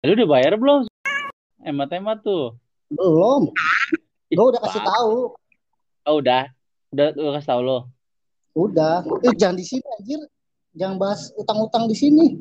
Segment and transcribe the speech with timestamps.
[0.00, 0.88] Lu udah bayar belum?
[1.60, 2.56] Hemat-hemat tuh.
[2.88, 3.52] Belum.
[4.32, 5.36] Gue udah kasih tahu.
[6.08, 6.48] Oh, udah.
[6.88, 7.78] Udah udah kasih tahu lo.
[8.56, 9.04] Udah.
[9.28, 10.24] Eh jangan di sini anjir.
[10.72, 12.32] Jangan bahas utang-utang di sini.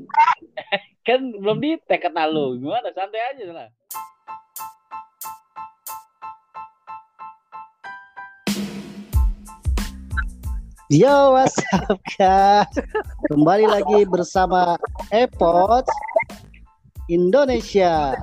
[1.08, 2.64] Kan belum di tag kata lu.
[2.64, 2.96] Gimana?
[2.96, 3.68] Santai aja lah.
[10.88, 12.71] Yo, what's up, guys?
[13.28, 14.80] Kembali lagi bersama
[15.12, 15.84] Epot
[17.10, 18.14] Indonesia.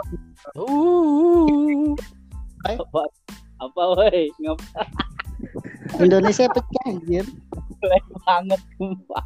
[0.55, 1.99] Uh,
[2.63, 3.03] Apa?
[3.59, 4.31] Apa woi?
[4.39, 4.83] Ngapa
[5.99, 7.27] Indonesia pecah anjir.
[8.25, 9.25] banget sumpah.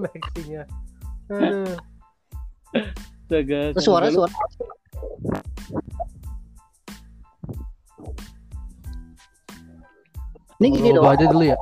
[0.00, 0.62] Lexinya.
[1.30, 1.76] Aduh.
[3.30, 4.34] Terus suara Lu- suara.
[10.60, 11.16] Ini gini doang.
[11.16, 11.56] aja dulu ya.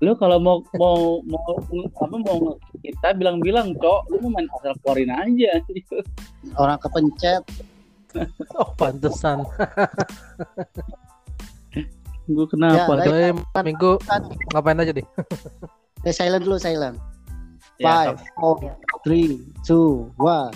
[0.00, 1.56] Lu kalau mau mau mau
[2.00, 5.52] apa mau kita bilang-bilang, Cok, lu mau main asal keluarin aja.
[6.60, 7.42] Orang kepencet.
[8.56, 9.44] Oh, pantesan.
[12.32, 12.96] Gue kenapa?
[13.04, 14.00] Ya, Jadi minggu
[14.56, 15.04] ngapain aja deh?
[16.00, 16.96] Eh, silent dulu, silent.
[17.76, 18.56] Ya, Five, four,
[19.04, 20.48] three, two, one.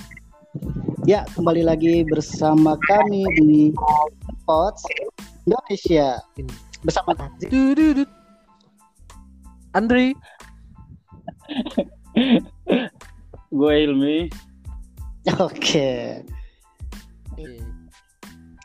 [1.04, 3.76] Ya, kembali lagi bersama kami di
[4.48, 4.80] Pots
[5.44, 6.24] Indonesia
[6.80, 7.12] bersama.
[9.76, 10.16] Andri.
[13.58, 14.30] Gue Ilmi.
[15.38, 16.22] Oke.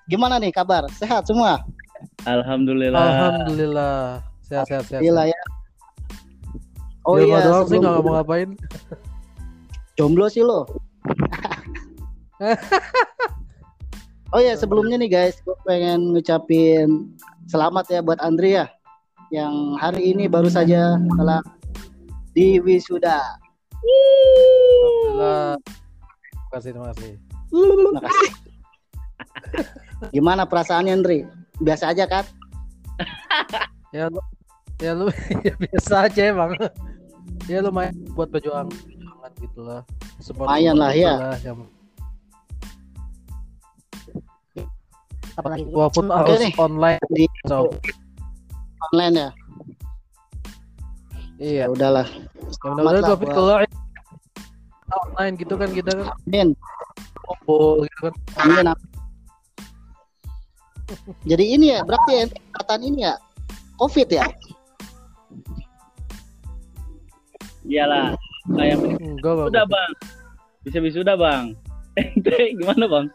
[0.06, 0.86] Gimana nih kabar?
[0.94, 1.66] Sehat semua?
[2.26, 3.02] Alhamdulillah.
[3.02, 4.22] Alhamdulillah.
[4.46, 5.02] Sehat sehat sehat.
[5.02, 5.42] Gila ya.
[7.06, 8.50] Oh Di rumah iya, doang sih nggak mau ngapain.
[9.96, 10.66] jomblo sih lo.
[14.36, 17.16] oh iya, sebelumnya nih guys, gue pengen ngucapin
[17.48, 18.66] selamat ya buat Andri ya,
[19.30, 21.40] yang hari ini baru saja telah
[22.36, 23.24] di wisuda.
[25.08, 25.56] Terima
[26.52, 27.12] kasih terima kasih.
[27.96, 28.32] Makasih.
[30.12, 31.24] Gimana perasaannya Andri?
[31.58, 32.26] Biasa aja kan?
[33.96, 34.20] Ya lu
[34.84, 35.08] ya lu
[35.48, 36.52] ya biasa aja emang.
[37.48, 39.82] Ya lumayan buat perjuangan perjuangan gitu lah.
[40.20, 41.14] Support- Lumayan lah, support ya.
[41.16, 41.72] lah yang-
[45.36, 45.64] Apalagi
[46.16, 46.54] harus nih.
[46.56, 47.00] online.
[47.12, 47.68] di So,
[48.92, 49.30] online ya.
[51.40, 51.66] Iya.
[51.66, 52.08] Ya udahlah.
[52.08, 53.60] Ya mudah-mudahan covid keluar
[54.86, 56.50] online gitu kan kita kan Amin.
[57.26, 58.14] kumpul gitu kan.
[58.46, 58.66] Amin.
[61.26, 63.14] Jadi ini ya, berarti ya kesempatan ini ya
[63.82, 64.26] COVID ya.
[67.66, 68.14] Iyalah.
[68.54, 69.50] Kayak Enggak, enggak.
[69.50, 69.92] Udah bang,
[70.62, 71.58] bisa wisuda bang.
[71.98, 73.08] Ente gimana bang?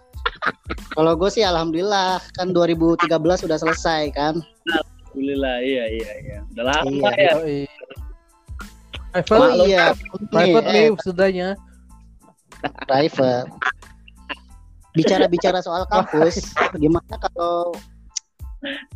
[0.99, 3.07] Kalau gue sih alhamdulillah kan 2013
[3.47, 4.43] sudah selesai kan.
[4.67, 6.39] Alhamdulillah, iya iya iya.
[6.51, 7.70] Udah lama Iya, ya.
[9.11, 9.23] Yoi.
[9.27, 9.85] Oh Private, iya,
[10.31, 11.49] private nih, nih eh, sudahnya.
[12.87, 13.51] private.
[14.95, 17.75] Bicara-bicara soal kampus, gimana kalau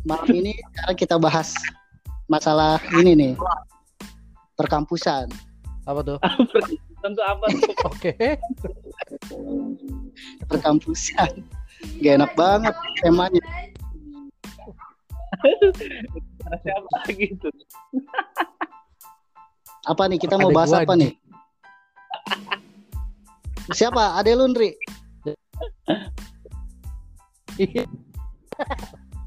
[0.07, 1.51] malam ini sekarang kita bahas
[2.31, 3.33] masalah ini nih
[4.55, 5.27] perkampusan.
[5.83, 6.17] Apa tuh?
[7.03, 7.71] Tentu apa tuh?
[7.91, 8.11] Oke.
[10.47, 11.43] Perkampusan.
[12.01, 13.43] Gak enak banget temanya.
[16.63, 17.51] Siapa lagi tuh?
[19.85, 21.11] Apa nih kita mau Adek bahas gua, apa nih?
[23.69, 24.17] Siapa?
[24.17, 24.73] Ade Lundri.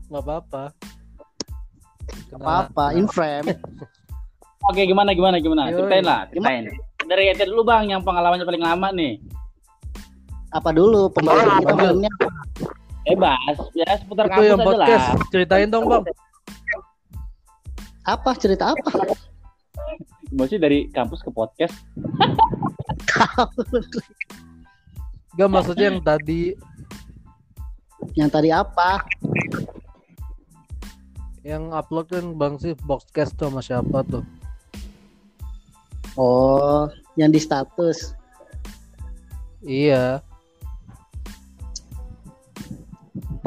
[0.09, 0.63] Enggak apa-apa.
[2.35, 3.47] Apa-apa, in frame.
[4.69, 5.71] Oke gimana gimana gimana?
[5.71, 5.79] Yoi.
[5.81, 6.65] Ceritain lah, ceritain.
[7.09, 9.17] Dari Ete dulu bang, yang pengalamannya paling lama nih.
[10.53, 11.79] Apa dulu pembahasan kita Apa?
[11.79, 12.11] malamnya?
[13.09, 15.07] Bebas, ya seputar Itu kampus yang aja podcast.
[15.09, 15.29] lah.
[15.33, 16.05] Ceritain dong, Bang.
[18.05, 18.91] Apa cerita apa?
[20.33, 21.75] Maksudnya dari kampus ke podcast.
[25.39, 26.59] Enggak maksudnya yang tadi
[28.19, 29.07] Yang tadi apa?
[31.47, 34.21] yang upload kan Bang sih boxcast tuh sama siapa tuh?
[36.19, 38.13] Oh, yang di status.
[39.65, 40.21] Iya,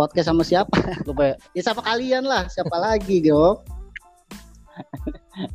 [0.02, 0.74] Podcast sama siapa?
[1.08, 1.36] lupa ya.
[1.54, 3.62] Ya siapa kalian lah, siapa lagi, Bro?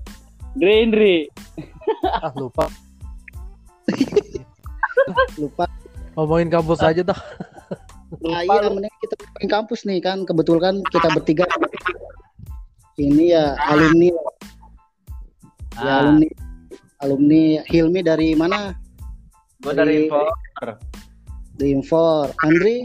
[0.56, 1.28] Greenry.
[2.02, 2.66] Ah, lupa.
[5.38, 5.68] Lupa.
[6.16, 7.20] Ngomongin kampus aja dah.
[8.24, 10.24] Nah, iya, mending kita main kampus nih kan.
[10.24, 11.44] Kebetulan kita bertiga
[12.96, 14.24] ini ya alumni, ya
[15.76, 16.28] Ah, alumni,
[17.04, 18.72] alumni Hilmi dari mana?
[19.60, 20.24] gue dari info.
[21.56, 22.32] Di Infor.
[22.44, 22.80] Andri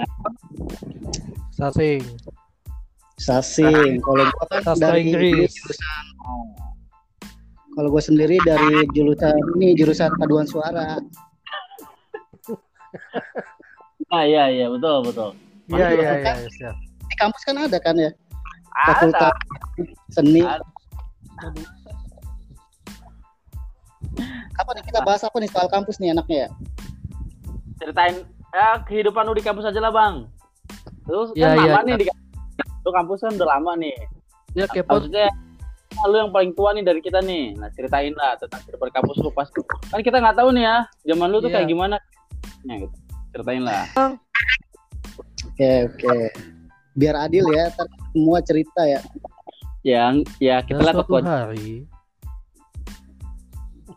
[1.56, 2.04] Sasing.
[3.16, 4.00] Sasing.
[4.04, 5.52] Kalau gua kan Sastra dari Inggris.
[5.56, 6.06] jurusan
[7.72, 11.00] Kalau gue sendiri dari jurusan ini jurusan paduan suara.
[14.12, 15.30] Nah, iya iya betul betul.
[15.72, 16.12] Iya iya
[16.44, 16.72] iya.
[17.08, 18.12] Di kampus kan ada kan ya
[18.76, 18.92] Ada.
[18.92, 19.36] fakultas
[20.12, 20.44] seni.
[20.44, 20.66] Ada.
[24.60, 26.50] Apa nih kita bahas apa nih soal kampus nih anaknya ya?
[27.80, 28.16] Ceritain
[28.52, 30.28] ya kehidupan lu di kampus aja lah bang.
[31.08, 31.88] Terus Iya, kan iya, lama iya.
[31.88, 32.28] nih di kampus.
[32.84, 33.96] Lu kampus kan udah lama nih.
[34.60, 35.00] Ya kepo.
[35.00, 35.51] Maksudnya ah,
[36.10, 37.54] lu yang paling tua nih dari kita nih.
[37.60, 39.48] Nah ceritain lah tentang kehidupan kampus lu pas.
[39.92, 41.56] Kan kita nggak tahu nih ya zaman lu tuh Iya.
[41.62, 41.96] kayak gimana.
[42.66, 42.96] Ya gitu.
[43.36, 43.84] Ceritain lah.
[45.52, 46.18] Oke oke.
[46.92, 49.00] Biar adil ya, ntar semua cerita ya.
[49.82, 51.86] Yang ya kita suatu tuh hari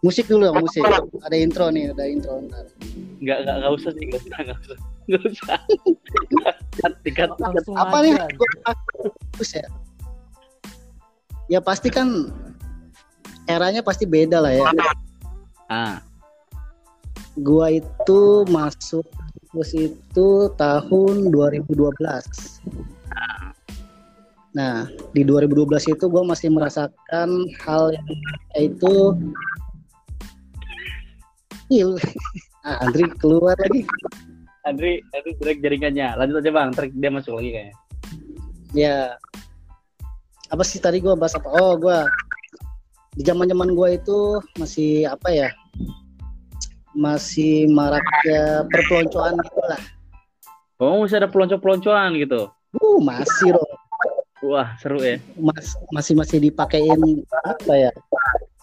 [0.04, 0.84] Musik dulu dong, musik.
[1.24, 2.36] Ada intro nih, ada intro.
[2.44, 2.68] Ntar.
[3.24, 4.76] nggak nggak nggak usah sih nggak usah nggak usah
[5.08, 5.56] nggak usah.
[7.00, 7.30] Dikat.
[7.40, 8.12] langsung Apa nih?
[8.36, 9.66] Gua kampus ya.
[11.48, 12.32] Ya pasti kan
[13.44, 14.66] eranya pasti beda lah ya.
[15.68, 15.96] Ah
[17.34, 19.04] Gua itu masuk
[19.54, 21.94] kampus itu tahun 2012.
[24.54, 28.10] Nah, di 2012 itu gue masih merasakan hal yang
[28.58, 29.14] itu
[31.70, 31.94] Il.
[32.64, 33.84] Ah, Andri keluar lagi.
[34.64, 36.16] Andri Andri break jaringannya.
[36.16, 36.72] Lanjut aja bang.
[36.72, 37.76] Ntar dia masuk lagi kayaknya.
[38.72, 38.98] Ya.
[40.54, 41.50] Apa sih tadi gua bahas apa?
[41.50, 42.06] Oh, gua
[43.18, 45.50] di zaman-zaman gua itu masih apa ya?
[46.94, 49.82] Masih maraknya perpeloncoan gitu lah.
[50.78, 52.46] Oh masih ada pelonco-peloncoan gitu.
[52.78, 53.66] Uh, masih loh.
[54.46, 55.18] Wah seru ya.
[55.34, 57.90] Mas, masih masih dipakein apa ya?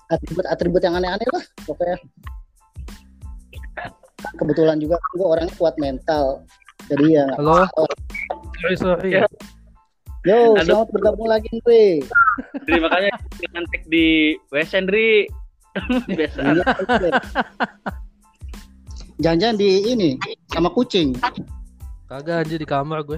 [0.08, 2.00] Atribut-atribut yang aneh-aneh lah pokoknya.
[4.40, 6.48] Kebetulan juga gua orangnya kuat mental.
[6.88, 7.68] Jadi ya Halo?
[8.64, 9.10] Sorry sorry.
[9.20, 9.28] Ya.
[10.22, 10.86] Yo, Halo.
[10.86, 12.06] selamat bergabung lagi gue.
[12.54, 13.10] Andri makanya
[13.42, 14.06] jangan tag di
[14.48, 15.12] WS Andri.
[16.06, 16.40] Biasa.
[16.46, 16.64] Iya.
[19.18, 20.10] Jangan-jangan di ini
[20.48, 21.18] sama kucing.
[22.06, 23.18] Kagak anjir di kamar gue.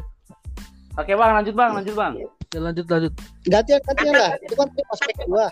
[0.94, 2.14] Oke bang lanjut bang lanjut bang.
[2.54, 3.14] Ya, lanjut lanjut.
[3.44, 4.32] Gantian gantian lah.
[4.40, 5.48] Itu kan ospek gua.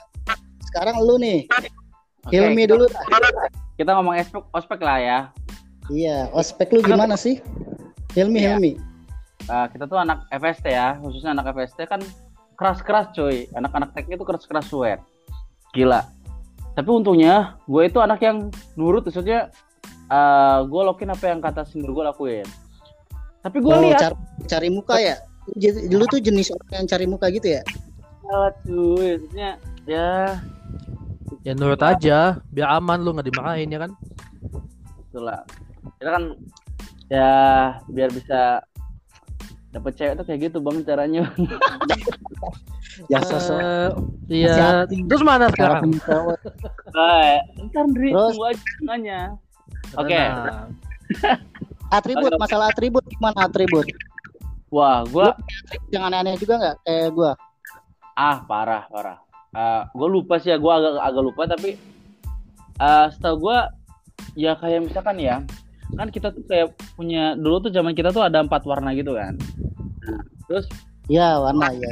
[0.64, 1.50] Sekarang lu nih.
[2.22, 3.04] Oke, Hilmi kita- dulu dah.
[3.76, 5.20] Kita ngomong ospek ospek lah ya.
[5.90, 7.42] Iya, ospek lu gimana sih?
[8.14, 8.56] Hilmi Iya.
[8.56, 8.72] Hilmi.
[9.48, 12.02] Uh, kita tuh anak FST ya, khususnya anak FST kan
[12.54, 13.50] keras-keras coy.
[13.54, 15.00] Anak-anak teknik itu keras-keras sweat.
[15.72, 16.04] Gila.
[16.72, 19.52] Tapi untungnya gue itu anak yang nurut, maksudnya
[20.08, 22.48] uh, gue lokin apa yang kata senior gue lakuin.
[23.42, 24.16] Tapi gue Oh, lihat, cari,
[24.46, 25.18] cari muka ya?
[25.58, 27.62] Jadi- Lu tuh jenis orang yang cari muka gitu ya?
[28.32, 30.40] ah, cuy, maksudnya ya
[31.44, 33.92] Ya nurut aja, biar aman lu nggak dimarahin ya kan.
[35.04, 35.42] itulah.
[36.00, 36.24] Kita kan
[37.12, 37.32] ya
[37.90, 38.64] biar bisa
[39.72, 41.22] dapet cewek tuh kayak gitu bang caranya.
[43.08, 43.60] Ya sosok
[44.28, 44.84] Eh, Iya.
[44.90, 45.96] Terus mana sekarang?
[46.92, 47.40] Nah,
[47.72, 48.36] ntar Dri, Terus?
[48.36, 49.20] tunggu aja tengahnya.
[49.96, 50.20] Oke.
[50.20, 50.68] Nah,
[51.98, 53.88] Atribut, masalah atribut gimana atribut?
[54.72, 55.36] Wah, gua
[55.92, 57.32] Yang aneh-aneh juga nggak kayak gua?
[58.16, 59.18] ah parah parah.
[59.52, 61.76] Uh, gue lupa sih ya, gue agak agak lupa tapi
[62.80, 63.58] uh, setahu gue
[64.36, 65.44] ya kayak misalkan ya
[65.96, 69.36] kan kita tuh kayak punya dulu tuh zaman kita tuh ada empat warna gitu kan.
[70.08, 70.66] Nah, terus
[71.12, 71.92] Ya, warna ya.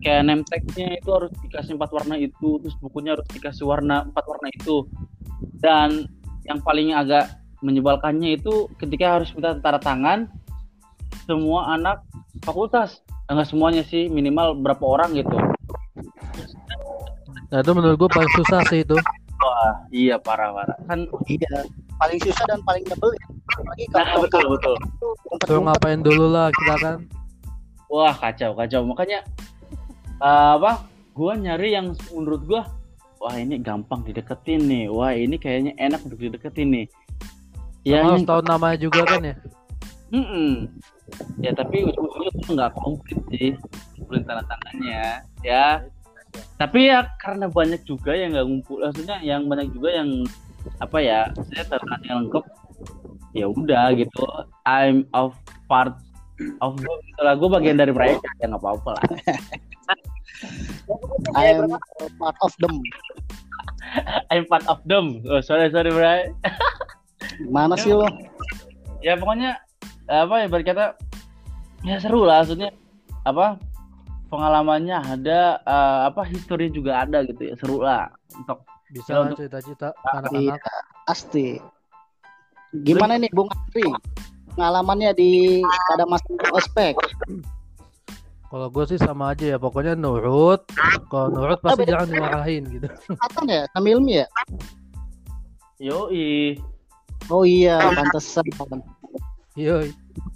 [0.00, 4.24] kayak name tag-nya itu harus dikasih empat warna itu, terus bukunya harus dikasih warna empat
[4.24, 4.86] warna itu.
[5.60, 6.06] Dan
[6.48, 7.28] yang paling agak
[7.60, 10.18] menyebalkannya itu ketika harus minta tanda tangan
[11.26, 12.00] semua anak
[12.46, 13.02] fakultas.
[13.28, 15.36] Enggak semuanya sih, minimal berapa orang gitu.
[17.48, 18.96] nah itu menurut gue paling susah sih itu.
[19.44, 20.78] Wah, iya parah parah.
[20.88, 21.68] Kan Iya.
[21.98, 23.22] Paling susah dan paling nyebelin.
[23.58, 24.74] Apalagi nah, kalau betul betul.
[24.78, 25.46] ngumpet-ngumpet.
[25.50, 26.96] Suruh ngapain dulu lah kita kan.
[27.90, 28.80] Wah, kacau kacau.
[28.86, 29.26] Makanya
[30.22, 30.86] eh, apa?
[31.12, 32.62] Gua nyari yang menurut gua
[33.18, 34.86] wah ini gampang dideketin nih.
[34.86, 36.86] Wah, ini kayaknya enak untuk dideketin nih.
[37.82, 39.34] Ya, Ya, harus yang tahu namanya juga kan ya.
[40.08, 40.68] Mm-mm.
[41.40, 43.56] Ya tapi ujung-ujungnya tuh nggak komplit sih
[43.96, 45.84] ngumpulin tanda tangannya ya.
[46.60, 50.10] Tapi ya karena banyak juga yang nggak ngumpul, maksudnya yang banyak juga yang
[50.78, 51.20] apa ya,
[51.52, 51.64] saya
[52.06, 52.44] yang lengkap.
[53.36, 54.24] Ya udah gitu.
[54.64, 55.36] I'm of
[55.68, 55.92] part
[56.62, 56.78] of
[57.18, 59.04] lah gue bagian dari mereka ya nggak apa-apa lah.
[61.34, 61.74] I am
[62.18, 62.78] part of them.
[64.30, 65.24] I'm part of them.
[65.26, 66.30] Oh sorry sorry bray.
[67.50, 68.06] Mana sih lo?
[69.02, 69.58] Ya pokoknya
[70.08, 70.84] apa ya berkata
[71.84, 72.72] ya seru lah maksudnya
[73.28, 73.60] apa
[74.32, 79.24] pengalamannya ada eh, apa histori juga ada gitu ya seru lah untuk Bisa Ya, lah
[79.26, 80.60] untuk- cerita-cerita Iya, anak-anak.
[81.04, 81.46] pasti.
[82.74, 83.84] Gimana nih Bung Andri?
[84.50, 86.96] Pengalamannya di pada masa ospek.
[88.44, 90.64] Kalau gue sih sama aja ya, pokoknya nurut.
[91.06, 92.88] Kalau nurut pasti beda- jangan dimarahin gitu.
[93.14, 93.62] Apa ya?
[93.70, 94.26] Sama Ilmi ya?
[95.78, 96.58] yoi
[97.28, 98.42] Oh iya, pantesan.
[99.54, 99.92] Yoi.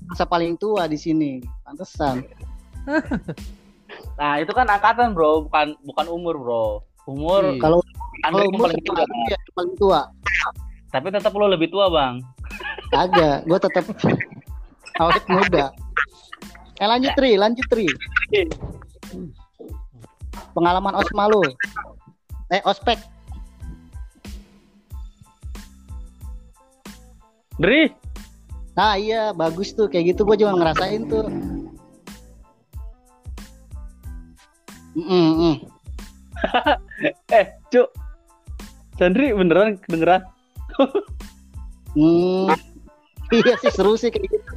[0.07, 1.41] Masa paling tua di sini.
[1.63, 2.21] Pantesan.
[4.13, 6.65] Nah, itu kan angkatan, Bro, bukan bukan umur, Bro.
[7.05, 7.61] Umur Iya.
[7.61, 7.79] Kalau
[8.23, 8.97] Andre umur paling tua.
[9.03, 10.01] paling ya, paling tua.
[10.93, 12.23] Tapi tetap lo lebih tua, Bang.
[12.93, 13.85] Agak, gue tetap
[15.03, 15.73] awet muda.
[16.79, 17.87] Eh lanjut Tri, lanjut Tri.
[20.53, 21.43] Pengalaman osma lu.
[22.53, 23.01] Eh ospek.
[27.57, 27.93] Dri,
[28.73, 31.29] Nah iya bagus tuh kayak gitu gue juga ngerasain tuh.
[34.93, 35.55] Mm -mm.
[37.37, 37.89] eh, Cuk.
[39.01, 40.23] Sandri beneran kedengeran?
[41.97, 42.53] Hmm.
[43.33, 44.53] Iya sih seru sih kayak gitu.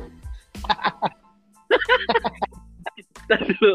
[3.31, 3.73] Dulu.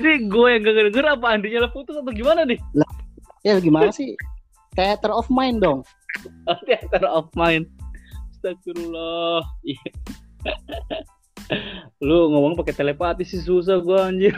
[0.00, 2.56] Ini gue yang gak denger apa Andrinya putus atau gimana nih?
[3.44, 4.16] Ya gimana sih?
[4.72, 5.84] Theater of mind dong.
[6.48, 7.68] Oh, theater of mind.
[8.32, 9.44] Astagfirullah.
[9.68, 9.84] Iya.
[12.00, 14.32] Lu ngomong pakai telepati sih susah gue anjir.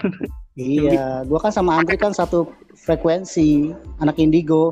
[0.55, 2.47] Iya, gua kan sama Andri kan satu
[2.79, 4.71] frekuensi, anak indigo.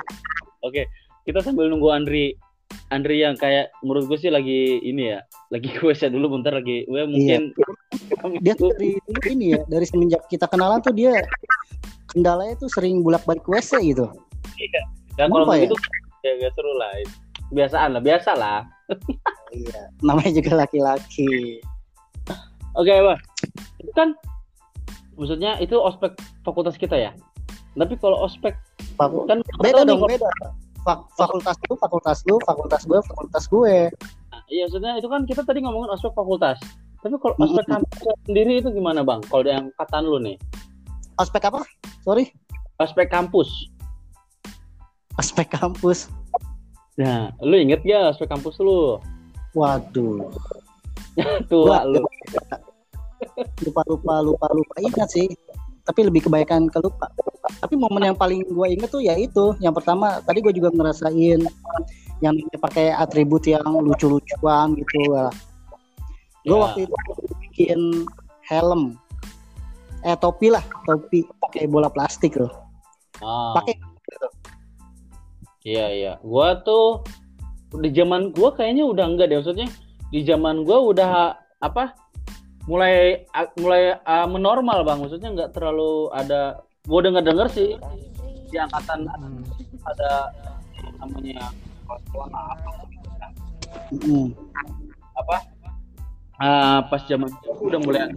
[0.63, 0.87] Oke,
[1.27, 2.39] kita sambil nunggu Andri.
[2.89, 5.21] Andri yang kayak menurut gue sih lagi ini ya,
[5.53, 6.87] lagi gue WC dulu bentar lagi.
[6.87, 7.53] Gue mungkin
[8.41, 8.97] Dia tuh dari
[9.29, 11.19] ini ya, dari semenjak kita kenalan tuh dia
[12.15, 14.07] kendalanya tuh sering bolak-balik WC gitu.
[14.57, 14.83] ya,
[15.19, 15.67] kalau Kenapa ya?
[15.67, 15.77] begitu
[16.23, 16.91] ya gak seru lah.
[17.53, 18.61] Biasaan lah, biasa lah.
[19.53, 21.61] Iya, namanya juga laki-laki.
[22.73, 23.21] Oke, Bang.
[23.83, 24.17] Itu kan
[25.23, 27.15] maksudnya itu ospek fakultas kita ya.
[27.73, 28.59] Tapi kalau ospek
[28.99, 30.29] Faku- kan Beda dong, nih, beda.
[30.83, 33.77] Fak- fakultas lu, fakultas lu, fakultas gue, fakultas gue.
[34.51, 36.59] Iya, maksudnya itu kan kita tadi ngomongin ospek fakultas.
[37.01, 39.23] Tapi kalau ospek kampus sendiri itu gimana, Bang?
[39.31, 40.37] Kalau yang angkatan lu nih.
[41.17, 41.63] Ospek apa?
[42.03, 42.35] Sorry,
[42.83, 43.49] Ospek kampus.
[45.21, 46.09] ospek kampus.
[46.97, 48.97] Nah, lu inget gak ospek kampus lu?
[49.53, 50.25] Waduh,
[51.53, 52.01] Tua lu.
[53.67, 55.29] Lupa lupa lupa lupa ingat sih.
[55.83, 57.11] Tapi lebih kebaikan ke lupa.
[57.59, 59.55] Tapi momen yang paling gue inget tuh ya itu.
[59.59, 61.43] Yang pertama, tadi gue juga ngerasain
[62.23, 64.99] yang pakai atribut yang lucu-lucuan gitu.
[66.47, 66.63] Gue Ya.
[66.63, 66.95] waktu itu
[67.51, 67.81] bikin
[68.47, 68.95] helm.
[70.07, 72.51] Eh topi lah, topi pakai bola plastik loh.
[73.23, 73.59] Ah.
[73.59, 73.79] Pakai
[75.63, 77.07] Iya iya, gua tuh
[77.79, 79.71] di zaman gua kayaknya udah enggak deh maksudnya
[80.11, 81.11] di zaman gua udah
[81.63, 81.95] apa
[82.65, 87.71] mulai a- mulai uh, menormal bang maksudnya nggak terlalu ada gua denger denger sih
[88.49, 89.43] di angkatan Hmm.
[89.83, 90.31] ada
[91.01, 91.51] namanya
[91.89, 92.31] apa
[93.93, 94.33] Mm.
[95.17, 95.37] apa
[96.43, 98.11] Ah, pas zaman itu udah mulai.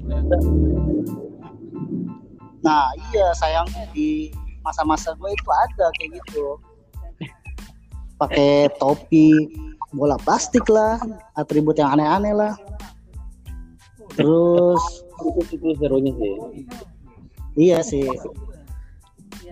[2.66, 4.34] Nah iya sayangnya di
[4.66, 6.58] masa-masa gue itu ada kayak gitu.
[8.18, 9.46] Pakai topi
[9.94, 10.98] bola plastik lah,
[11.38, 12.54] atribut yang aneh-aneh lah.
[14.16, 14.84] Terus
[15.22, 16.34] itu, itu serunya sih
[17.56, 18.04] iya sih.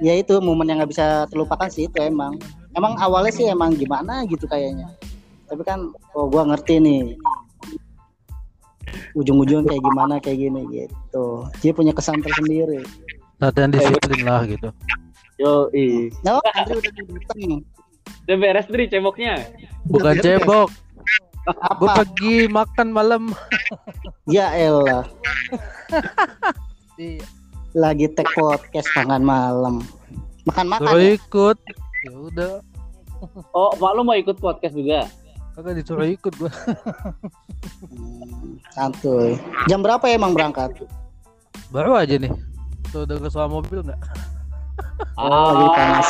[0.04, 2.36] Ya itu momen yang nggak bisa terlupakan sih itu emang.
[2.76, 4.92] Emang awalnya sih emang gimana gitu kayaknya.
[5.48, 7.04] Tapi kan oh gua ngerti nih.
[9.18, 11.48] Ujung-ujung kayak gimana kayak gini gitu.
[11.64, 12.84] Dia punya kesan tersendiri.
[13.40, 14.70] Latihan disiplin lah gitu.
[15.42, 17.66] yo ih Nah, Andri udah datang.
[18.30, 19.50] udah beres Dri ceboknya
[19.90, 20.70] Bukan cebok.
[21.44, 22.04] Gue Apa?
[22.04, 23.24] pergi makan malam.
[24.24, 25.04] Ya elah.
[26.96, 27.26] Iya.
[27.74, 29.82] lagi tag podcast tangan malam
[30.46, 31.18] makan makan Suruh ya?
[31.18, 31.58] ikut.
[32.06, 32.54] Ya udah.
[33.58, 35.10] oh mak lu mau ikut podcast juga
[35.58, 36.54] Kagak disuruh ikut gua.
[37.90, 40.86] Hmm, santuy jam berapa ya emang berangkat
[41.74, 42.30] Baru aja nih.
[42.94, 44.02] Tuh udah ke soal mobil nggak?
[45.18, 46.08] oh ah panas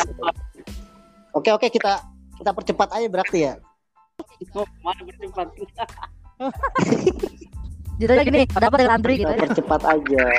[1.34, 2.00] oke oke kita
[2.40, 3.54] kita percepat aja berarti ya
[4.82, 5.48] mana bercepat
[8.02, 9.30] Jadi gini, ada apa dengan Andri gitu?
[9.30, 10.24] Kita percepat aja.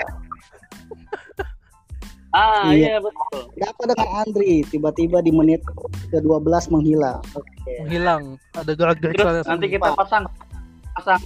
[2.36, 2.92] Ah iya.
[2.92, 3.00] Iya.
[3.00, 3.48] betul.
[3.56, 5.64] Ada apa dengan Andri tiba-tiba di menit
[6.12, 7.24] ke 12 menghilang.
[7.32, 7.88] Oke.
[7.88, 8.36] Menghilang.
[8.52, 10.28] Ada gerak-gerik Terus nanti kita pasang
[11.00, 11.24] pasang.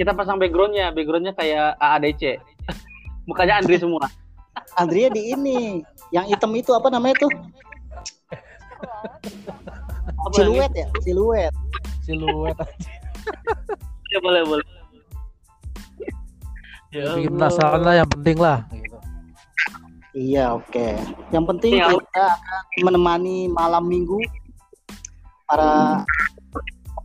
[0.00, 0.88] Kita pasang backgroundnya.
[0.96, 2.40] Backgroundnya kayak AADC
[3.28, 4.08] mukanya Andri semua.
[4.80, 5.84] Andri ya di ini.
[6.16, 7.32] Yang hitam itu apa namanya tuh
[10.30, 11.54] Apa siluet ya siluet
[12.06, 12.56] siluet.
[14.14, 14.66] ya boleh boleh
[16.90, 18.66] Ya, bikin penasaran lah yang penting lah.
[18.74, 18.98] Gitu.
[20.10, 20.98] Iya oke.
[21.30, 21.86] Yang penting Iya.
[21.86, 24.18] kita akan menemani malam minggu
[25.46, 26.02] para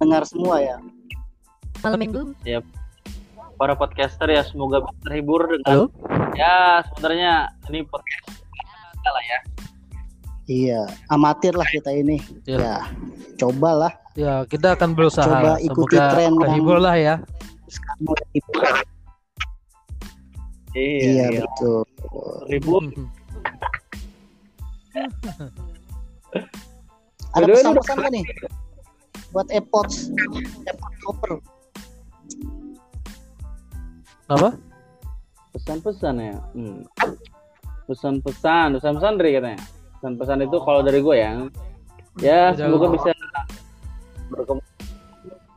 [0.02, 0.82] pendengar semua ya.
[1.86, 2.22] Malam minggu.
[3.56, 5.86] para podcaster ya semoga terhibur dengan Halo?
[6.36, 8.44] ya sebenarnya ini podcast
[9.08, 9.40] lah ya
[10.46, 12.22] Iya, amatir lah kita ini.
[12.46, 12.58] Iya.
[12.62, 12.76] Ya,
[13.36, 15.28] cobalah Ya, kita akan berusaha.
[15.28, 17.16] Coba ikuti Semoga tren yang- terhibur lah ya.
[17.68, 18.52] sekarang mulai ibu.
[20.72, 21.42] Iya, Iya, iya.
[21.44, 21.84] betul.
[22.48, 22.74] Ribu.
[27.36, 28.26] Ada pesan-pesan nggak nih
[29.36, 30.08] buat AirPods,
[30.64, 31.32] AirPods Copper?
[34.32, 34.50] Apa?
[35.52, 36.36] Pesan-pesan ya.
[36.56, 36.88] Hmm.
[37.92, 39.60] Pesan-pesan, pesan-pesan dari katanya.
[40.06, 41.34] Pesan-pesan itu kalau dari gue ya,
[42.22, 43.10] ya semoga bisa
[44.30, 44.70] berkembang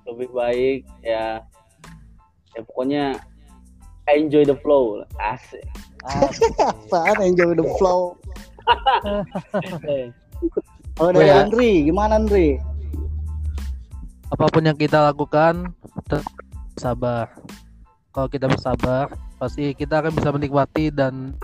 [0.08, 1.44] lebih baik ya.
[2.56, 3.20] Ya pokoknya
[4.08, 5.04] enjoy the flow.
[5.20, 5.68] Asik.
[6.88, 8.16] Apaan enjoy the flow?
[10.96, 11.44] Kalau dari Ya.
[11.44, 12.56] Andri, gimana Andri?
[14.32, 16.24] Apa pun yang kita lakukan, tetap
[16.80, 17.36] sabar.
[18.16, 21.36] Kalau kita bersabar, pasti kita akan bisa menikmati dan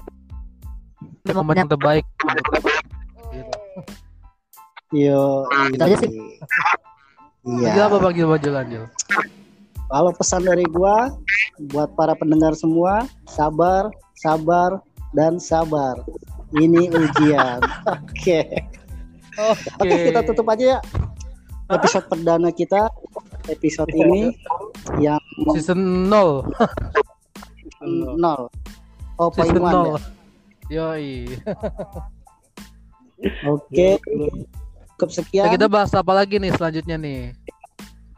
[1.29, 2.09] momen yang terbaik.
[4.95, 6.11] Yo, Gitu aja sih.
[7.45, 7.77] Iya.
[7.77, 8.15] Lanjut apa bang?
[8.25, 8.89] Lanjut, lanjut.
[9.91, 11.13] Kalau pesan dari gua
[11.71, 14.81] buat para pendengar semua, sabar, sabar,
[15.13, 16.01] dan sabar.
[16.57, 17.61] Ini ujian.
[17.95, 18.41] Oke.
[19.83, 20.81] Oke, kita tutup aja ya.
[21.69, 22.93] Episode perdana kita,
[23.51, 24.31] episode ini
[25.01, 25.21] yang
[25.57, 26.45] Season 0.
[28.17, 28.41] nol.
[29.19, 29.85] Oh, poin Season one 0.
[29.85, 29.99] ya.
[30.73, 31.09] Yoi.
[33.49, 33.99] Oke.
[34.95, 35.51] Cukup Nah, sekian.
[35.51, 37.35] kita bahas apa lagi nih selanjutnya nih?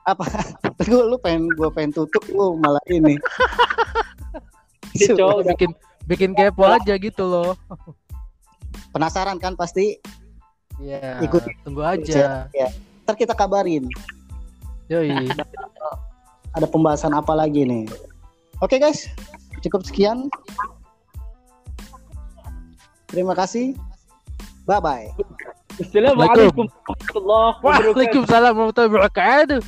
[0.06, 0.22] apa?
[0.86, 3.18] Gue lu pengen gua pengen tutup lu malah ini.
[5.18, 5.70] Cowok bikin
[6.08, 7.52] bikin kepo aja gitu loh.
[8.94, 9.98] Penasaran kan pasti?
[10.80, 11.20] Iya.
[11.20, 11.42] Ikut.
[11.66, 12.48] Tunggu aja.
[13.04, 13.84] Ntar kita kabarin.
[14.88, 15.10] Yoi.
[16.56, 17.84] ada pembahasan apa lagi nih.
[18.64, 19.10] Oke guys,
[19.60, 20.32] cukup sekian.
[23.10, 23.76] Terima kasih.
[24.66, 25.06] Bye bye.
[25.78, 27.94] Assalamualaikum warahmatullahi wabarakatuh.
[27.94, 29.60] Waalaikumsalam warahmatullahi wabarakatuh.